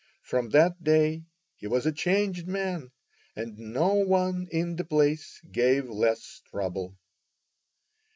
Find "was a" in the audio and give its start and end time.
1.67-1.91